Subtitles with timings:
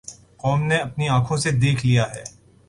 [0.37, 2.23] قوم نے اپنی آنکھوں سے دیکھ لیا ہے۔